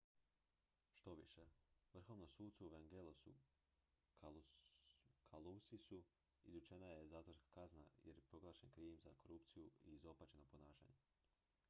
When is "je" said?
6.93-7.05, 8.21-8.27